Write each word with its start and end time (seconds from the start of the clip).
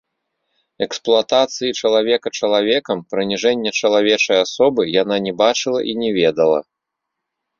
Эксплуатацыі 0.85 1.75
чалавека 1.81 2.27
чалавекам, 2.39 2.97
прыніжэння 3.13 3.71
чалавечай 3.81 4.37
асобы 4.45 4.81
яна 5.01 5.15
не 5.29 5.33
бачыла 5.43 5.79
і 5.93 5.97
не 6.05 6.09
ведала. 6.19 6.57